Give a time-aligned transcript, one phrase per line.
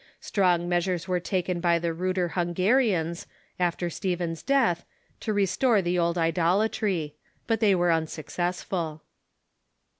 [0.19, 3.27] Strong measures were taken by the ruder Hungarians,
[3.59, 4.83] after Stephen's death,
[5.19, 7.13] to restore the old idolatry.
[7.45, 9.03] But they were unsuccessful.